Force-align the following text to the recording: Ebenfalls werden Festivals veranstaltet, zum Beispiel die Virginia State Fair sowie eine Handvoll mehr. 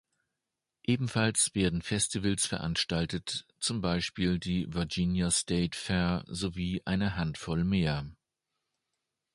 Ebenfalls 0.81 1.53
werden 1.53 1.83
Festivals 1.83 2.47
veranstaltet, 2.47 3.45
zum 3.59 3.81
Beispiel 3.81 4.39
die 4.39 4.65
Virginia 4.73 5.29
State 5.29 5.77
Fair 5.77 6.23
sowie 6.25 6.81
eine 6.85 7.17
Handvoll 7.17 7.63
mehr. 7.63 8.09